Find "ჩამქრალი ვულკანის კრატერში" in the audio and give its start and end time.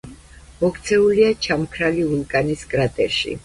1.49-3.39